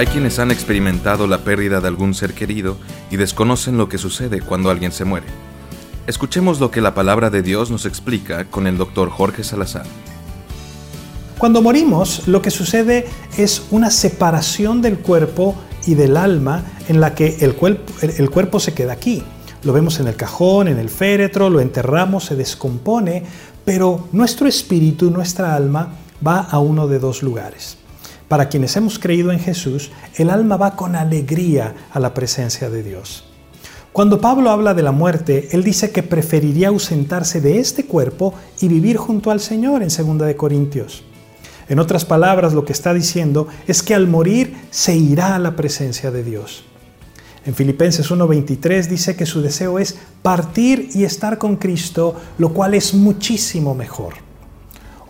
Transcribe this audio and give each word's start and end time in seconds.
Hay 0.00 0.06
quienes 0.06 0.38
han 0.38 0.50
experimentado 0.50 1.26
la 1.26 1.44
pérdida 1.44 1.82
de 1.82 1.88
algún 1.88 2.14
ser 2.14 2.32
querido 2.32 2.78
y 3.10 3.18
desconocen 3.18 3.76
lo 3.76 3.90
que 3.90 3.98
sucede 3.98 4.40
cuando 4.40 4.70
alguien 4.70 4.92
se 4.92 5.04
muere. 5.04 5.26
Escuchemos 6.06 6.58
lo 6.58 6.70
que 6.70 6.80
la 6.80 6.94
palabra 6.94 7.28
de 7.28 7.42
Dios 7.42 7.70
nos 7.70 7.84
explica 7.84 8.46
con 8.46 8.66
el 8.66 8.78
doctor 8.78 9.10
Jorge 9.10 9.44
Salazar. 9.44 9.84
Cuando 11.36 11.60
morimos, 11.60 12.26
lo 12.28 12.40
que 12.40 12.50
sucede 12.50 13.08
es 13.36 13.64
una 13.70 13.90
separación 13.90 14.80
del 14.80 15.00
cuerpo 15.00 15.54
y 15.86 15.96
del 15.96 16.16
alma 16.16 16.64
en 16.88 17.02
la 17.02 17.14
que 17.14 17.36
el 17.40 17.54
cuerpo, 17.54 18.58
se 18.58 18.72
queda 18.72 18.94
aquí. 18.94 19.22
Lo 19.64 19.74
vemos 19.74 20.00
en 20.00 20.08
el 20.08 20.16
cajón, 20.16 20.68
en 20.68 20.78
el 20.78 20.88
féretro, 20.88 21.50
lo 21.50 21.60
enterramos, 21.60 22.24
se 22.24 22.36
descompone, 22.36 23.22
pero 23.66 24.08
nuestro 24.12 24.48
espíritu, 24.48 25.10
nuestra 25.10 25.54
alma, 25.54 25.92
va 26.26 26.38
a 26.40 26.58
uno 26.58 26.88
de 26.88 26.98
dos 27.00 27.22
lugares. 27.22 27.76
Para 28.30 28.48
quienes 28.48 28.76
hemos 28.76 29.00
creído 29.00 29.32
en 29.32 29.40
Jesús, 29.40 29.90
el 30.14 30.30
alma 30.30 30.56
va 30.56 30.76
con 30.76 30.94
alegría 30.94 31.74
a 31.90 31.98
la 31.98 32.14
presencia 32.14 32.70
de 32.70 32.84
Dios. 32.84 33.24
Cuando 33.92 34.20
Pablo 34.20 34.50
habla 34.50 34.72
de 34.72 34.84
la 34.84 34.92
muerte, 34.92 35.48
él 35.50 35.64
dice 35.64 35.90
que 35.90 36.04
preferiría 36.04 36.68
ausentarse 36.68 37.40
de 37.40 37.58
este 37.58 37.86
cuerpo 37.86 38.32
y 38.60 38.68
vivir 38.68 38.98
junto 38.98 39.32
al 39.32 39.40
Señor 39.40 39.82
en 39.82 39.88
2 39.88 40.28
de 40.28 40.36
Corintios. 40.36 41.02
En 41.68 41.80
otras 41.80 42.04
palabras, 42.04 42.54
lo 42.54 42.64
que 42.64 42.72
está 42.72 42.94
diciendo 42.94 43.48
es 43.66 43.82
que 43.82 43.96
al 43.96 44.06
morir 44.06 44.54
se 44.70 44.94
irá 44.94 45.34
a 45.34 45.40
la 45.40 45.56
presencia 45.56 46.12
de 46.12 46.22
Dios. 46.22 46.62
En 47.44 47.56
Filipenses 47.56 48.08
1:23 48.12 48.88
dice 48.88 49.16
que 49.16 49.26
su 49.26 49.42
deseo 49.42 49.80
es 49.80 49.96
partir 50.22 50.90
y 50.94 51.02
estar 51.02 51.36
con 51.36 51.56
Cristo, 51.56 52.14
lo 52.38 52.54
cual 52.54 52.74
es 52.74 52.94
muchísimo 52.94 53.74
mejor. 53.74 54.29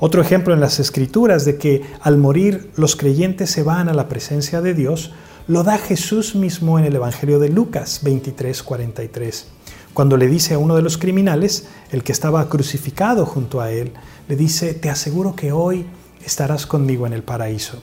Otro 0.02 0.22
ejemplo 0.22 0.54
en 0.54 0.60
las 0.60 0.80
escrituras 0.80 1.44
de 1.44 1.58
que 1.58 1.82
al 2.00 2.16
morir 2.16 2.70
los 2.76 2.96
creyentes 2.96 3.50
se 3.50 3.62
van 3.62 3.90
a 3.90 3.94
la 3.94 4.08
presencia 4.08 4.62
de 4.62 4.72
Dios, 4.72 5.12
lo 5.46 5.62
da 5.62 5.76
Jesús 5.76 6.34
mismo 6.34 6.78
en 6.78 6.86
el 6.86 6.96
Evangelio 6.96 7.38
de 7.38 7.50
Lucas 7.50 8.00
23, 8.02 8.62
43. 8.62 9.46
Cuando 9.92 10.16
le 10.16 10.26
dice 10.26 10.54
a 10.54 10.58
uno 10.58 10.74
de 10.74 10.80
los 10.80 10.96
criminales, 10.96 11.68
el 11.92 12.02
que 12.02 12.12
estaba 12.12 12.48
crucificado 12.48 13.26
junto 13.26 13.60
a 13.60 13.72
él, 13.72 13.92
le 14.26 14.36
dice, 14.36 14.72
te 14.72 14.88
aseguro 14.88 15.36
que 15.36 15.52
hoy 15.52 15.84
estarás 16.24 16.66
conmigo 16.66 17.06
en 17.06 17.12
el 17.12 17.22
paraíso. 17.22 17.82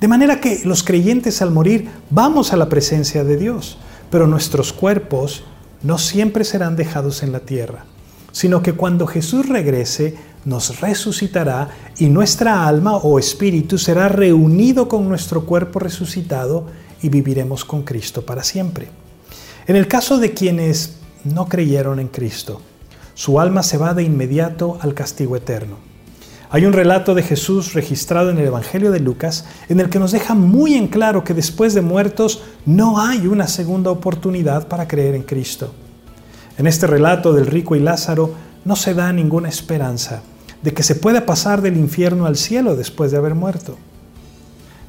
De 0.00 0.08
manera 0.08 0.40
que 0.40 0.62
los 0.64 0.82
creyentes 0.82 1.42
al 1.42 1.50
morir 1.50 1.90
vamos 2.08 2.54
a 2.54 2.56
la 2.56 2.70
presencia 2.70 3.24
de 3.24 3.36
Dios, 3.36 3.76
pero 4.10 4.26
nuestros 4.26 4.72
cuerpos 4.72 5.44
no 5.82 5.98
siempre 5.98 6.44
serán 6.44 6.76
dejados 6.76 7.22
en 7.22 7.32
la 7.32 7.40
tierra, 7.40 7.84
sino 8.30 8.62
que 8.62 8.72
cuando 8.72 9.06
Jesús 9.06 9.48
regrese, 9.48 10.16
nos 10.44 10.80
resucitará 10.80 11.68
y 11.98 12.06
nuestra 12.06 12.66
alma 12.66 12.96
o 12.96 13.18
espíritu 13.18 13.78
será 13.78 14.08
reunido 14.08 14.88
con 14.88 15.08
nuestro 15.08 15.46
cuerpo 15.46 15.78
resucitado 15.78 16.66
y 17.00 17.08
viviremos 17.08 17.64
con 17.64 17.82
Cristo 17.82 18.22
para 18.22 18.42
siempre. 18.42 18.88
En 19.66 19.76
el 19.76 19.86
caso 19.86 20.18
de 20.18 20.32
quienes 20.32 20.96
no 21.24 21.48
creyeron 21.48 22.00
en 22.00 22.08
Cristo, 22.08 22.60
su 23.14 23.38
alma 23.38 23.62
se 23.62 23.78
va 23.78 23.94
de 23.94 24.02
inmediato 24.02 24.78
al 24.80 24.94
castigo 24.94 25.36
eterno. 25.36 25.76
Hay 26.50 26.66
un 26.66 26.72
relato 26.72 27.14
de 27.14 27.22
Jesús 27.22 27.72
registrado 27.72 28.30
en 28.30 28.38
el 28.38 28.46
Evangelio 28.46 28.90
de 28.90 29.00
Lucas 29.00 29.46
en 29.68 29.80
el 29.80 29.88
que 29.88 29.98
nos 29.98 30.12
deja 30.12 30.34
muy 30.34 30.74
en 30.74 30.88
claro 30.88 31.24
que 31.24 31.32
después 31.32 31.72
de 31.72 31.80
muertos 31.80 32.42
no 32.66 33.00
hay 33.00 33.26
una 33.26 33.46
segunda 33.46 33.90
oportunidad 33.90 34.68
para 34.68 34.86
creer 34.86 35.14
en 35.14 35.22
Cristo. 35.22 35.72
En 36.58 36.66
este 36.66 36.86
relato 36.86 37.32
del 37.32 37.46
rico 37.46 37.74
y 37.74 37.80
Lázaro 37.80 38.34
no 38.64 38.76
se 38.76 38.92
da 38.92 39.12
ninguna 39.12 39.48
esperanza 39.48 40.22
de 40.62 40.72
que 40.72 40.82
se 40.82 40.94
pueda 40.94 41.26
pasar 41.26 41.60
del 41.60 41.76
infierno 41.76 42.26
al 42.26 42.36
cielo 42.36 42.76
después 42.76 43.10
de 43.10 43.18
haber 43.18 43.34
muerto. 43.34 43.76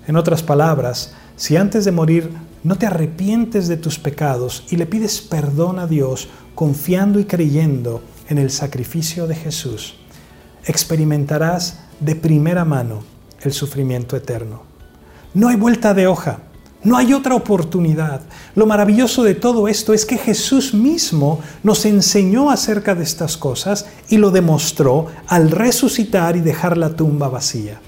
En 0.08 0.16
otras 0.16 0.44
palabras, 0.44 1.14
si 1.36 1.58
antes 1.58 1.86
de 1.86 1.92
morir 1.92 2.30
no 2.64 2.78
te 2.78 2.86
arrepientes 2.86 3.68
de 3.68 3.78
tus 3.78 4.00
pecados 4.00 4.66
y 4.70 4.78
le 4.78 4.86
pides 4.86 5.22
perdón 5.22 5.80
a 5.80 5.88
Dios 5.88 6.30
confiando 6.56 7.20
y 7.20 7.26
creyendo 7.26 8.04
en 8.30 8.38
el 8.38 8.52
sacrificio 8.52 9.28
de 9.28 9.36
Jesús, 9.36 9.96
experimentarás 10.66 11.80
de 12.00 12.16
primera 12.16 12.64
mano 12.64 13.04
el 13.42 13.54
sufrimiento 13.54 14.16
eterno. 14.16 14.64
No 15.34 15.50
hay 15.50 15.56
vuelta 15.56 15.94
de 15.94 16.08
hoja. 16.08 16.40
No 16.84 16.98
hay 16.98 17.14
otra 17.14 17.36
oportunidad. 17.36 18.22
Lo 18.56 18.66
maravilloso 18.66 19.24
de 19.24 19.36
todo 19.36 19.68
esto 19.68 19.94
es 19.94 20.06
que 20.06 20.18
Jesús 20.18 20.74
mismo 20.74 21.40
nos 21.64 21.86
enseñó 21.86 22.50
acerca 22.50 22.94
de 22.94 23.04
estas 23.04 23.38
cosas 23.38 23.86
y 24.10 24.18
lo 24.18 24.32
demostró 24.32 25.08
al 25.28 25.50
resucitar 25.50 26.36
y 26.36 26.42
dejar 26.42 26.78
la 26.78 26.90
tumba 26.90 27.30
vacía. 27.30 27.80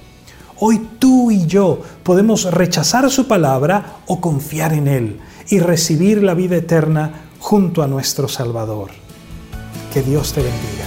Hoy 0.59 0.87
tú 0.99 1.31
y 1.31 1.45
yo 1.45 1.81
podemos 2.03 2.45
rechazar 2.45 3.11
su 3.11 3.27
palabra 3.27 3.97
o 4.07 4.21
confiar 4.21 4.71
en 4.71 4.87
Él 4.87 5.19
y 5.49 5.59
recibir 5.59 6.23
la 6.23 6.33
vida 6.33 6.55
eterna 6.55 7.25
junto 7.39 7.83
a 7.83 7.87
nuestro 7.87 8.29
Salvador. 8.29 8.91
Que 9.93 10.01
Dios 10.01 10.31
te 10.31 10.41
bendiga. 10.41 10.84